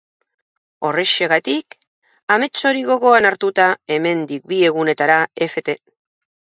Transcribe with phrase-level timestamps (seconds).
[0.87, 1.77] Horrexegatik,
[2.37, 5.77] amets hori gogoan hartuta, hemendik bi egunera Ft.